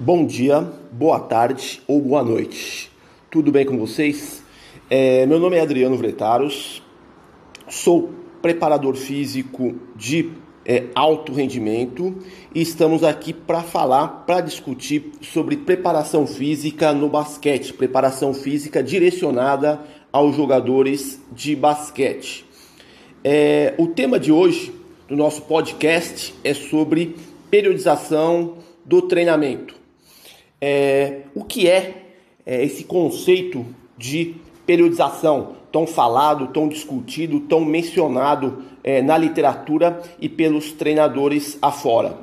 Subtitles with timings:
[0.00, 0.60] Bom dia,
[0.92, 2.88] boa tarde ou boa noite.
[3.28, 4.44] Tudo bem com vocês?
[4.88, 6.80] É, meu nome é Adriano Vretaros,
[7.66, 10.30] sou preparador físico de
[10.64, 12.16] é, alto rendimento
[12.54, 19.80] e estamos aqui para falar, para discutir sobre preparação física no basquete, preparação física direcionada
[20.12, 22.46] aos jogadores de basquete.
[23.24, 24.72] É, o tema de hoje
[25.08, 27.16] do nosso podcast é sobre
[27.50, 29.77] periodização do treinamento.
[30.60, 32.04] É, o que é,
[32.44, 33.64] é esse conceito
[33.96, 34.34] de
[34.66, 42.18] periodização tão falado, tão discutido, tão mencionado é, na literatura e pelos treinadores afora?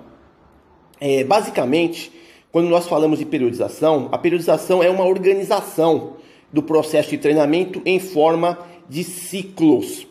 [1.00, 2.12] É, basicamente,
[2.52, 6.14] quando nós falamos de periodização, a periodização é uma organização
[6.52, 8.58] do processo de treinamento em forma
[8.90, 10.08] de ciclos.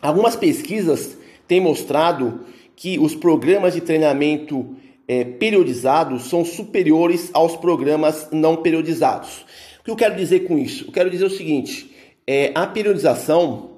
[0.00, 1.18] Algumas pesquisas
[1.48, 2.40] têm mostrado
[2.76, 4.76] que os programas de treinamento
[5.10, 9.44] é, periodizados são superiores aos programas não periodizados.
[9.80, 10.84] O que eu quero dizer com isso?
[10.86, 11.90] Eu quero dizer o seguinte:
[12.24, 13.72] é, a periodização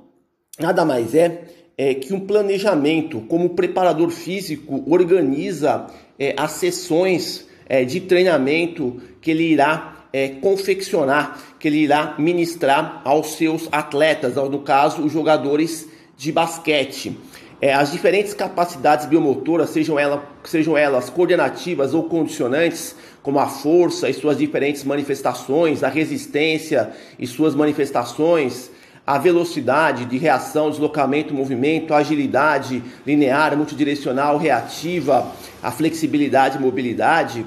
[0.59, 1.45] nada mais é,
[1.79, 5.87] é, que um planejamento, como o preparador físico organiza
[6.19, 13.01] é, as sessões é, de treinamento que ele irá é, confeccionar, que ele irá ministrar
[13.07, 17.17] aos seus atletas, no caso, os jogadores de basquete
[17.63, 24.11] é, as diferentes capacidades biomotoras, sejam, ela, sejam elas coordenativas ou condicionantes, como a força
[24.11, 28.69] e suas diferentes manifestações, a resistência e suas manifestações,
[29.07, 35.31] a velocidade de reação, deslocamento, movimento, a agilidade linear, multidirecional, reativa,
[35.63, 37.47] a flexibilidade e mobilidade,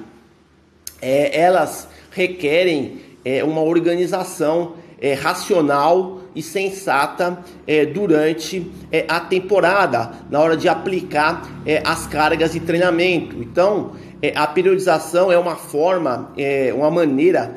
[1.02, 10.12] é, elas requerem é, uma organização é, racional e sensata é, durante é, a temporada,
[10.30, 13.38] na hora de aplicar é, as cargas de treinamento.
[13.38, 13.94] Então,
[14.34, 16.34] a periodização é uma forma,
[16.76, 17.54] uma maneira,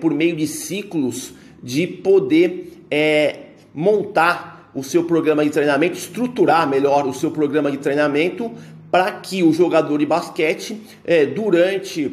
[0.00, 2.84] por meio de ciclos, de poder
[3.72, 8.50] montar o seu programa de treinamento, estruturar melhor o seu programa de treinamento
[8.90, 10.82] para que o jogador de basquete,
[11.36, 12.10] durante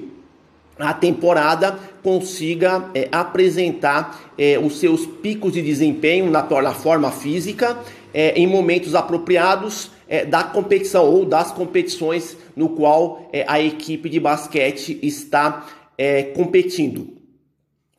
[0.80, 7.78] a temporada consiga é, apresentar é, os seus picos de desempenho na, na forma física
[8.14, 14.10] é, em momentos apropriados é, da competição ou das competições no qual é, a equipe
[14.10, 15.68] de basquete está
[15.98, 17.16] é, competindo.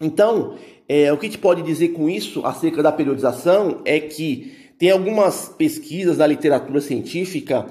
[0.01, 0.55] Então,
[1.13, 5.49] o que a gente pode dizer com isso acerca da periodização é que tem algumas
[5.49, 7.67] pesquisas na literatura científica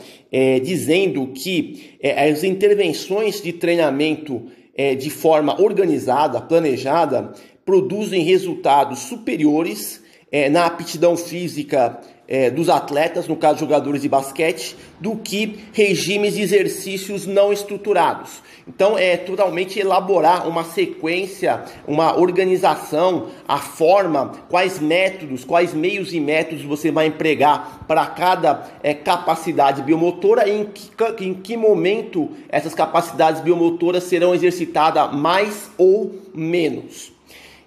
[0.62, 4.44] dizendo que as intervenções de treinamento
[4.78, 7.34] é, de forma organizada, planejada,
[7.66, 10.02] produzem resultados superiores
[10.32, 16.34] é, na aptidão física é, dos atletas, no caso jogadores de basquete, do que regimes
[16.34, 18.42] de exercícios não estruturados.
[18.68, 26.20] Então é totalmente elaborar uma sequência, uma organização, a forma, quais métodos, quais meios e
[26.20, 30.92] métodos você vai empregar para cada é, capacidade biomotora e em que,
[31.24, 37.17] em que momento essas capacidades biomotoras serão exercitadas mais ou menos.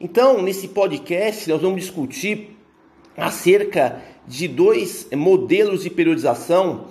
[0.02, 2.56] Então, nesse podcast, nós vamos discutir
[3.14, 6.86] acerca de dois modelos de periodização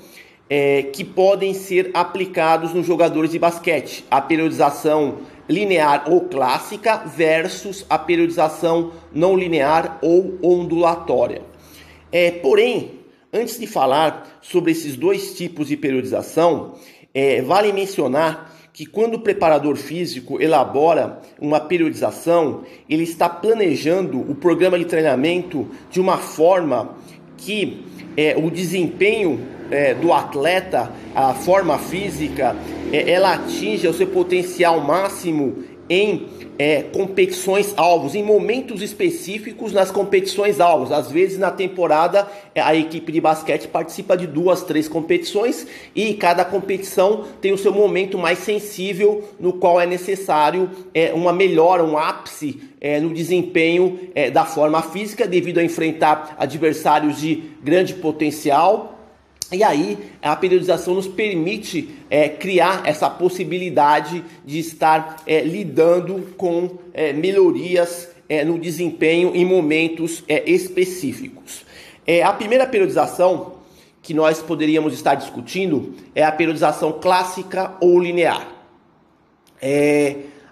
[0.47, 7.83] é, que podem ser aplicados nos jogadores de basquete: a periodização linear ou clássica versus
[7.89, 11.41] a periodização não linear ou ondulatória.
[12.11, 12.99] É, porém,
[13.33, 16.75] antes de falar sobre esses dois tipos de periodização,
[17.11, 24.33] é, vale mencionar que quando o preparador físico elabora uma periodização, ele está planejando o
[24.33, 26.95] programa de treinamento de uma forma
[27.35, 27.83] que
[28.15, 32.55] é, o desempenho é, do atleta, a forma física,
[32.93, 35.57] é, ela atinge o seu potencial máximo
[35.89, 36.27] em
[36.59, 40.91] é, competições alvos, em momentos específicos nas competições alvos.
[40.91, 46.13] Às vezes na temporada é, a equipe de basquete participa de duas, três competições e
[46.13, 51.83] cada competição tem o seu momento mais sensível no qual é necessário é, uma melhora,
[51.83, 57.93] um ápice é, no desempenho é, da forma física devido a enfrentar adversários de grande
[57.95, 58.98] potencial
[59.51, 66.77] e aí, a periodização nos permite é, criar essa possibilidade de estar é, lidando com
[66.93, 71.65] é, melhorias é, no desempenho em momentos é, específicos.
[72.05, 73.53] É, a primeira periodização
[74.03, 78.47] que nós poderíamos estar discutindo é a periodização clássica ou linear.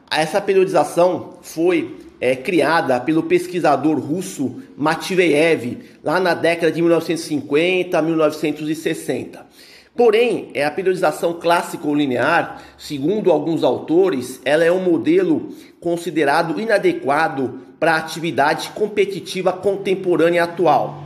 [0.10, 8.02] essa periodização foi é, criada pelo pesquisador russo Matveyev lá na década de 1950 a
[8.02, 9.46] 1960.
[9.96, 15.50] Porém, é a periodização clássica ou linear, segundo alguns autores, ela é um modelo
[15.80, 21.04] considerado inadequado para a atividade competitiva contemporânea atual.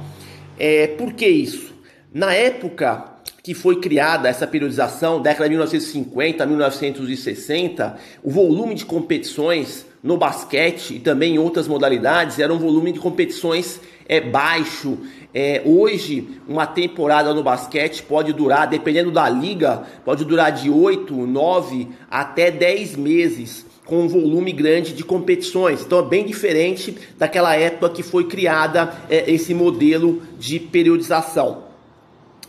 [0.60, 1.74] É, por que isso?
[2.14, 3.11] Na época
[3.44, 10.18] que foi criada essa periodização, década de 1950 a 1960, o volume de competições no
[10.18, 14.98] basquete e também em outras modalidades era um volume de competições é baixo.
[15.34, 21.16] É, hoje, uma temporada no basquete pode durar, dependendo da liga, pode durar de 8,
[21.16, 25.82] 9 até 10 meses, com um volume grande de competições.
[25.82, 31.71] Então é bem diferente daquela época que foi criada é, esse modelo de periodização.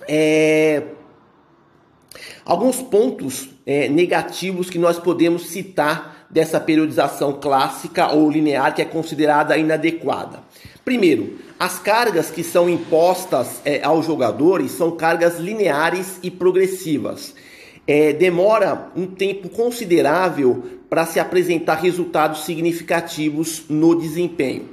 [0.08, 0.82] É,
[2.44, 8.84] alguns pontos é, negativos que nós podemos citar dessa periodização clássica ou linear que é
[8.84, 10.40] considerada inadequada.
[10.84, 17.34] Primeiro, as cargas que são impostas é, aos jogadores são cargas lineares e progressivas.
[17.86, 24.70] É, demora um tempo considerável para se apresentar resultados significativos no desempenho.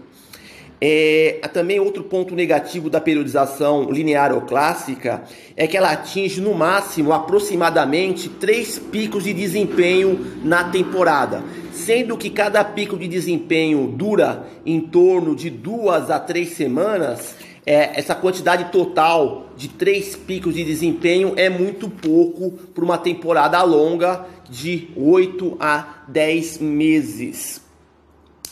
[0.82, 5.24] É, também outro ponto negativo da periodização linear ou clássica
[5.56, 11.44] é que ela atinge no máximo aproximadamente três picos de desempenho na temporada,
[11.74, 17.36] sendo que cada pico de desempenho dura em torno de duas a três semanas.
[17.66, 23.62] É, essa quantidade total de três picos de desempenho é muito pouco para uma temporada
[23.64, 27.69] longa de 8 a 10 meses.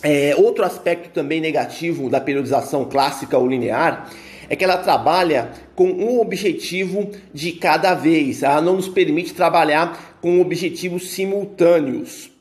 [0.02, 4.10] É, outro aspecto também negativo da periodização clássica ou linear
[4.50, 8.44] é que ela trabalha com um objetivo de cada vez.
[8.44, 12.32] Ela não nos permite trabalhar com objetivos simultâneos.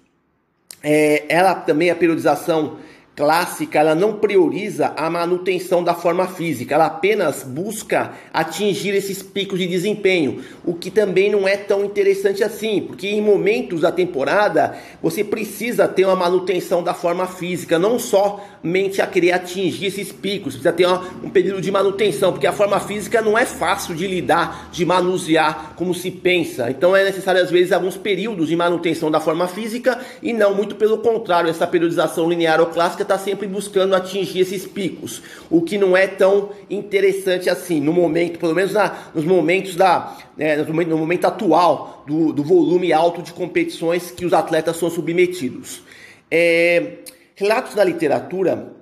[0.83, 2.79] É, ela também, a periodização
[3.17, 9.59] clássica, ela não prioriza a manutenção da forma física, ela apenas busca atingir esses picos
[9.59, 14.77] de desempenho, o que também não é tão interessante assim, porque em momentos da temporada
[15.03, 20.53] você precisa ter uma manutenção da forma física, não somente a querer atingir esses picos,
[20.53, 24.07] precisa ter uma, um período de manutenção, porque a forma física não é fácil de
[24.07, 29.11] lidar, de manusear como se pensa, então é necessário às vezes alguns períodos de manutenção
[29.11, 33.47] da forma física e não muito pelo contrário, essa periodização linear ou clássica está sempre
[33.47, 38.73] buscando atingir esses picos, o que não é tão interessante assim, no momento, pelo menos
[38.73, 44.27] na, nos momentos da, né, no, momento, atual do, do volume alto de competições que
[44.27, 45.83] os atletas são submetidos.
[46.31, 46.99] É,
[47.35, 48.73] relatos da literatura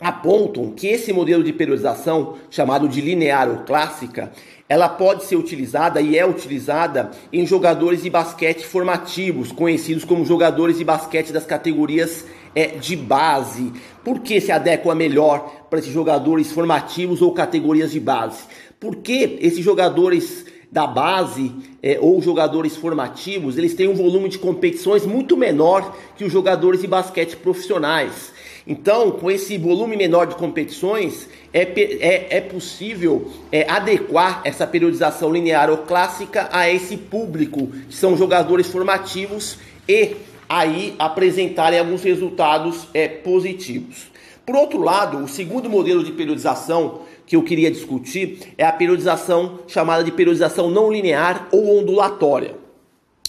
[0.00, 4.32] apontam que esse modelo de periodização, chamado de linear ou clássica,
[4.68, 10.78] ela pode ser utilizada e é utilizada em jogadores de basquete formativos, conhecidos como jogadores
[10.78, 12.24] de basquete das categorias
[12.54, 13.72] é, de base.
[14.04, 18.44] Por que se adequa melhor para esses jogadores formativos ou categorias de base?
[18.78, 21.52] Porque esses jogadores da base
[21.82, 26.80] é, ou jogadores formativos, eles têm um volume de competições muito menor que os jogadores
[26.80, 28.32] de basquete profissionais.
[28.66, 35.32] Então, com esse volume menor de competições, é, é, é possível é, adequar essa periodização
[35.32, 39.58] linear ou clássica a esse público, que são jogadores formativos
[39.88, 40.14] e
[40.50, 44.10] aí apresentarem alguns resultados é, positivos.
[44.44, 49.60] Por outro lado, o segundo modelo de periodização que eu queria discutir é a periodização
[49.68, 52.56] chamada de periodização não linear ou ondulatória.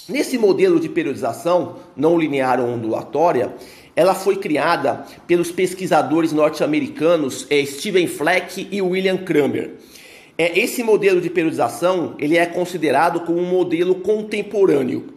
[0.10, 3.54] Nesse modelo de periodização não linear ou ondulatória,
[3.96, 9.76] ela foi criada pelos pesquisadores norte-americanos é, Steven Fleck e William Kramer.
[10.36, 15.14] É, esse modelo de periodização ele é considerado como um modelo contemporâneo.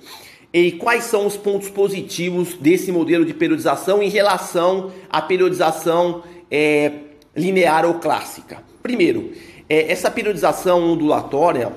[0.54, 6.92] E quais são os pontos positivos desse modelo de periodização em relação à periodização é,
[7.34, 8.62] linear ou clássica?
[8.80, 9.32] Primeiro,
[9.68, 11.72] é, essa periodização ondulatória,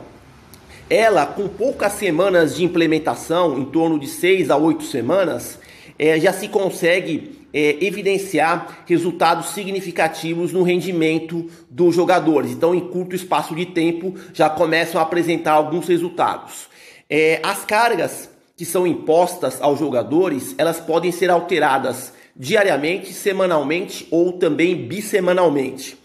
[0.87, 5.57] ela com poucas semanas de implementação, em torno de 6 a 8 semanas,
[5.97, 12.51] é, já se consegue é, evidenciar resultados significativos no rendimento dos jogadores.
[12.51, 16.69] Então, em curto espaço de tempo, já começam a apresentar alguns resultados.
[17.09, 24.33] É, as cargas que são impostas aos jogadores, elas podem ser alteradas diariamente, semanalmente ou
[24.33, 25.97] também bissemanalmente.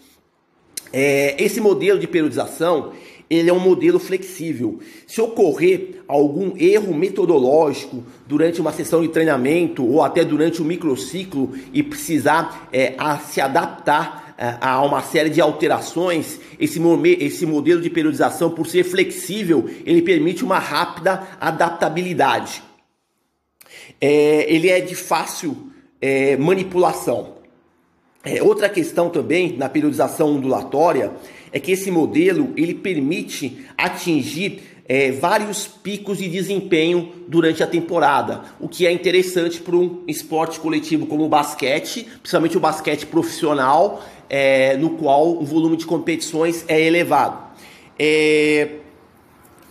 [0.93, 2.93] É, esse modelo de periodização
[3.29, 4.79] ele é um modelo flexível.
[5.07, 11.51] Se ocorrer algum erro metodológico durante uma sessão de treinamento ou até durante o microciclo
[11.73, 12.95] e precisar é,
[13.27, 16.81] se adaptar a uma série de alterações, esse,
[17.19, 22.63] esse modelo de periodização, por ser flexível, ele permite uma rápida adaptabilidade.
[24.01, 25.71] É, ele é de fácil
[26.01, 27.35] é, manipulação.
[28.25, 31.11] É, outra questão também na periodização ondulatória
[31.51, 38.41] é que esse modelo ele permite atingir é, vários picos de desempenho durante a temporada,
[38.59, 44.03] o que é interessante para um esporte coletivo como o basquete, principalmente o basquete profissional,
[44.29, 47.53] é, no qual o volume de competições é elevado.
[47.97, 48.69] É,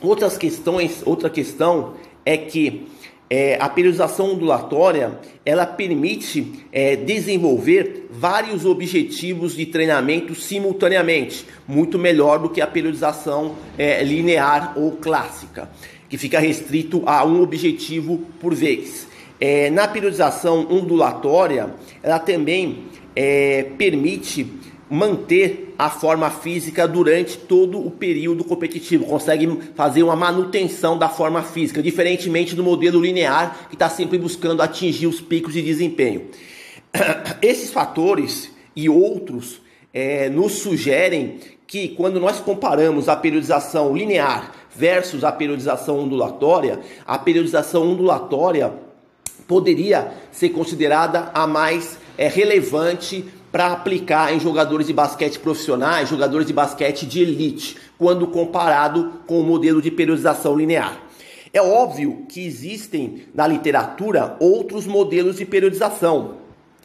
[0.00, 2.86] outras questões, outra questão é que
[3.28, 7.91] é, a periodização ondulatória ela permite é, desenvolver
[8.22, 15.68] vários objetivos de treinamento simultaneamente, muito melhor do que a periodização é, linear ou clássica,
[16.08, 19.08] que fica restrito a um objetivo por vez.
[19.40, 22.84] É, na periodização ondulatória, ela também
[23.16, 24.46] é, permite
[24.88, 31.42] manter a forma física durante todo o período competitivo, consegue fazer uma manutenção da forma
[31.42, 36.28] física, diferentemente do modelo linear que está sempre buscando atingir os picos de desempenho.
[37.42, 39.60] Esses fatores e outros
[39.92, 47.18] é, nos sugerem que quando nós comparamos a periodização linear versus a periodização ondulatória, a
[47.18, 48.72] periodização ondulatória
[49.46, 56.46] poderia ser considerada a mais é, relevante para aplicar em jogadores de basquete profissionais, jogadores
[56.46, 60.98] de basquete de elite, quando comparado com o modelo de periodização linear.
[61.52, 66.41] É óbvio que existem na literatura outros modelos de periodização.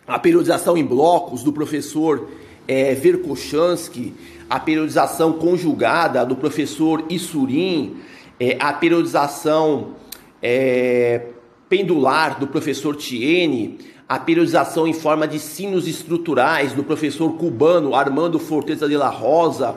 [0.08, 2.30] A periodização em blocos do professor
[2.66, 4.14] é, Verkhochansky,
[4.50, 7.98] a periodização conjugada do professor Issurin,
[8.40, 9.96] é, a periodização
[10.42, 11.24] é,
[11.68, 18.40] pendular do professor Tiene, a periodização em forma de sinos estruturais do professor cubano Armando
[18.40, 19.76] Forteza de la Rosa,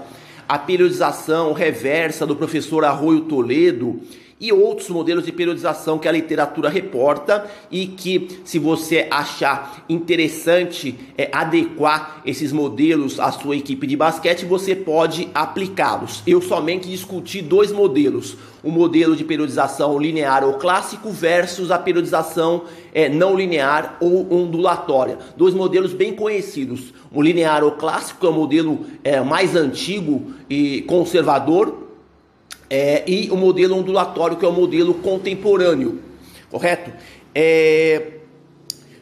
[0.49, 4.01] a periodização reversa do professor Arroio Toledo
[4.41, 10.95] e outros modelos de periodização que a literatura reporta e que, se você achar interessante
[11.19, 16.23] é, adequar esses modelos à sua equipe de basquete, você pode aplicá-los.
[16.27, 22.63] Eu somente discuti dois modelos: o modelo de periodização linear ou clássico versus a periodização
[22.95, 25.19] é, não linear ou ondulatória.
[25.37, 26.95] Dois modelos bem conhecidos.
[27.13, 31.90] O linear ou clássico é o modelo é, mais antigo e conservador
[32.71, 36.01] é, e o modelo ondulatório, que é o modelo contemporâneo,
[36.49, 36.93] correto?
[37.35, 38.13] É,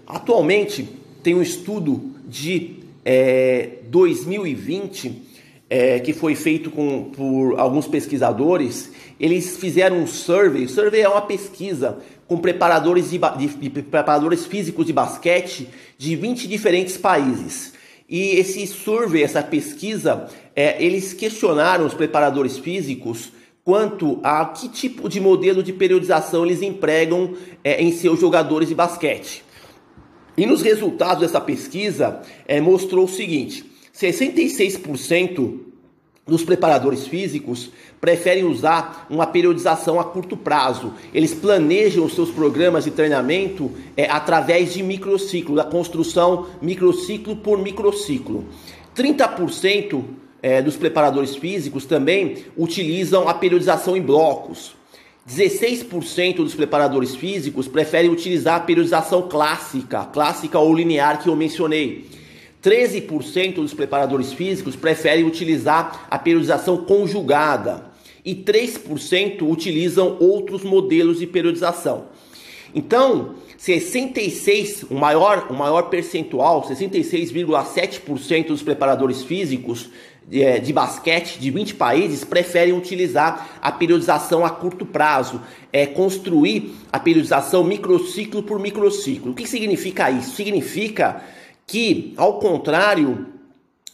[0.07, 0.89] atualmente
[1.23, 5.23] tem um estudo de é, 2020
[5.69, 8.91] é, que foi feito com, por alguns pesquisadores.
[9.21, 10.65] Eles fizeram um survey.
[10.65, 16.17] O survey é uma pesquisa com preparadores, de, de, de preparadores físicos de basquete de
[16.17, 17.75] 20 diferentes países.
[18.09, 23.33] E esse survey, essa pesquisa, é, eles questionaram os preparadores físicos
[23.69, 28.75] quanto a que tipo de modelo de periodização eles empregam é, em seus jogadores de
[28.75, 29.45] basquete.
[30.39, 35.59] E nos resultados dessa pesquisa é, mostrou o seguinte: 66%
[36.27, 37.71] dos preparadores físicos
[38.01, 40.95] preferem usar uma periodização a curto prazo.
[41.13, 47.59] Eles planejam os seus programas de treinamento é, através de microciclo, da construção microciclo por
[47.59, 48.47] microciclo.
[48.97, 50.05] 30%
[50.43, 54.77] é, dos preparadores físicos também utilizam a periodização em blocos.
[55.29, 62.07] 16% dos preparadores físicos preferem utilizar a periodização clássica, clássica ou linear que eu mencionei.
[62.63, 67.87] 13% dos preparadores físicos preferem utilizar a periodização conjugada
[68.25, 72.07] e 3% utilizam outros modelos de periodização.
[72.75, 79.91] Então, 66, o maior, o maior percentual, 66,7% dos preparadores físicos
[80.29, 85.87] de, é, de, basquete de 20 países preferem utilizar a periodização a curto prazo, é
[85.87, 89.33] construir a periodização microciclo por microciclo.
[89.33, 90.37] O que significa isso?
[90.37, 91.21] Significa
[91.67, 93.27] que, ao contrário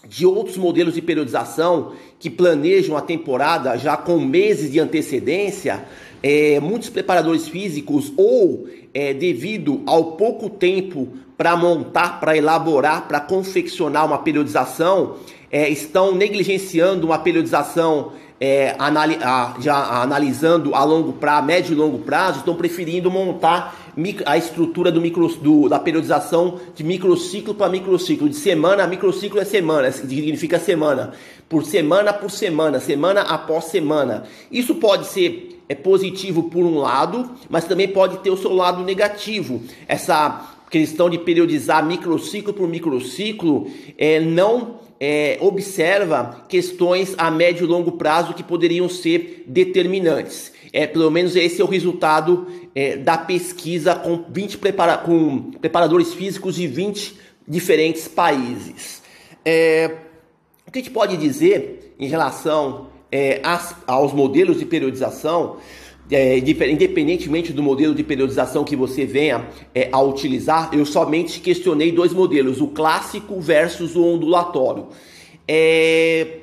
[0.07, 5.87] de outros modelos de periodização que planejam a temporada já com meses de antecedência,
[6.25, 13.21] é, muitos preparadores físicos ou é, devido ao pouco tempo para montar, para elaborar, para
[13.21, 15.17] confeccionar uma periodização,
[15.53, 21.77] é, estão negligenciando uma periodização é, anali a, já analisando a longo prazo, médio e
[21.77, 23.77] longo prazo, estão preferindo montar
[24.25, 29.39] a estrutura do micro, do, da periodização de microciclo para microciclo, de semana a microciclo
[29.41, 31.13] é semana, significa semana,
[31.51, 34.25] por semana por semana, semana após semana.
[34.51, 38.83] Isso pode ser é positivo por um lado, mas também pode ter o seu lado
[38.83, 39.63] negativo.
[39.89, 47.69] Essa questão de periodizar microciclo por microciclo é, não é, observa questões a médio e
[47.69, 50.53] longo prazo que poderiam ser determinantes.
[50.73, 56.13] É, pelo menos esse é o resultado é, da pesquisa com 20 prepara com preparadores
[56.13, 57.17] físicos de 20
[57.47, 59.03] diferentes países.
[59.45, 59.99] É,
[60.67, 65.59] o que a gente pode dizer em relação é, as, aos modelos de periodização,
[66.11, 71.93] é, independentemente do modelo de periodização que você venha é, a utilizar, eu somente questionei
[71.93, 74.89] dois modelos, o clássico versus o ondulatório.
[75.47, 76.39] É,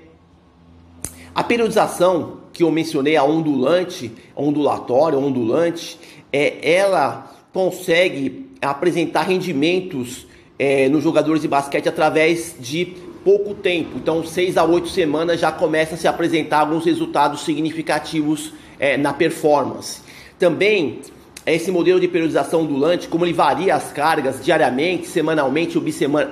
[1.36, 6.00] a periodização que eu mencionei, a ondulante, ondulatória, ondulante,
[6.32, 10.25] é, ela consegue apresentar rendimentos
[10.58, 13.92] é, nos jogadores de basquete através de pouco tempo.
[13.96, 19.13] Então, seis a oito semanas já começa a se apresentar alguns resultados significativos é, na
[19.13, 20.01] performance.
[20.38, 21.01] Também
[21.46, 25.80] esse modelo de periodização ondulante, como ele varia as cargas diariamente, semanalmente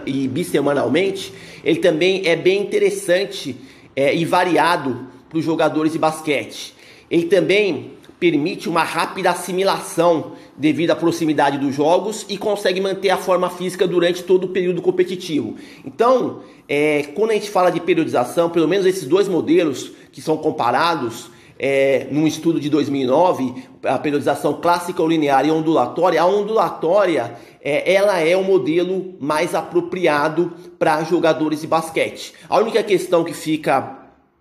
[0.06, 3.56] e bissemanalmente, ele também é bem interessante
[3.96, 6.76] é, e variado para os jogadores de basquete.
[7.10, 13.18] Ele também permite uma rápida assimilação devido à proximidade dos jogos e consegue manter a
[13.18, 15.56] forma física durante todo o período competitivo.
[15.86, 20.36] Então, é, quando a gente fala de periodização, pelo menos esses dois modelos que são
[20.36, 27.36] comparados é, num estudo de 2009, a periodização clássica ou linear e ondulatória, a ondulatória
[27.62, 32.34] é, ela é o modelo mais apropriado para jogadores de basquete.
[32.50, 33.99] A única questão que fica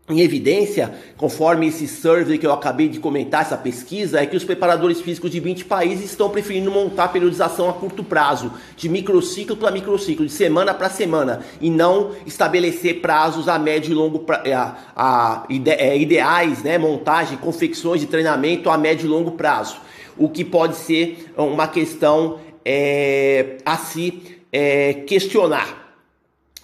[0.09, 4.45] em evidência, conforme esse survey que eu acabei de comentar, essa pesquisa, é que os
[4.45, 9.71] preparadores físicos de 20 países estão preferindo montar periodização a curto prazo, de microciclo para
[9.71, 14.55] microciclo, de semana para semana, e não estabelecer prazos a médio e longo pra, é,
[14.55, 19.77] a, a, ide, é, ideais, né, montagem, confecções de treinamento a médio e longo prazo,
[20.17, 25.88] o que pode ser uma questão é, a se é, questionar.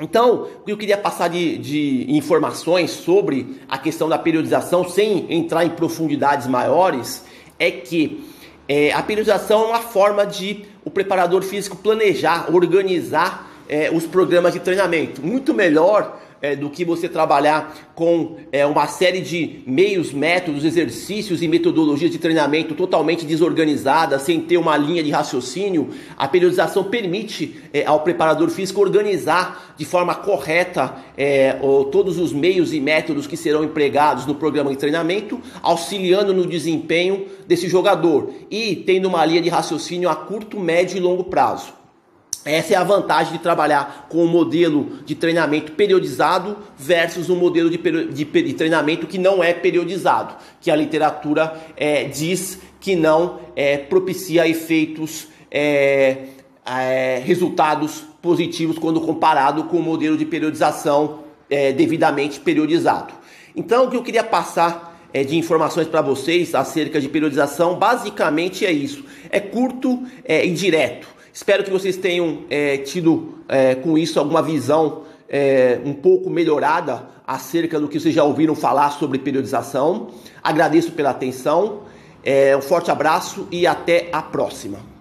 [0.00, 5.32] Então, o que eu queria passar de, de, informações sobre a questão da periodização, sem
[5.32, 7.24] entrar em profundidades maiores,
[7.58, 8.24] é que
[8.68, 14.52] é, a periodização é uma forma de o preparador físico planejar, organizar é, os programas
[14.52, 15.24] de treinamento.
[15.24, 21.42] Muito melhor é, do que você trabalhar com é, uma série de meios, métodos, exercícios
[21.42, 25.90] e metodologias de treinamento totalmente desorganizadas, sem ter uma linha de raciocínio.
[26.16, 31.56] A periodização permite é, ao preparador físico organizar de forma correta é,
[31.90, 37.26] todos os meios e métodos que serão empregados no programa de treinamento, auxiliando no desempenho
[37.46, 41.83] desse jogador e tendo uma linha de raciocínio a curto, médio e longo prazo.
[42.44, 47.36] Essa é a vantagem de trabalhar com o um modelo de treinamento periodizado versus um
[47.36, 52.94] modelo de, de, de, treinamento que não é periodizado, que a literatura é, diz que
[52.94, 56.18] não é, propicia efeitos, é,
[56.66, 63.14] é resultados positivos quando comparado com o modelo de periodização é, devidamente periodizado.
[63.56, 68.66] Então, o que eu queria passar é, de informações para vocês acerca de periodização basicamente
[68.66, 71.13] é isso: é curto e direto.
[71.34, 77.08] Espero que vocês tenham é, tido é, com isso alguma visão é, um pouco melhorada
[77.26, 80.10] acerca do que vocês já ouviram falar sobre periodização.
[80.40, 81.80] Agradeço pela atenção,
[82.22, 84.93] é, um forte abraço e até a próxima.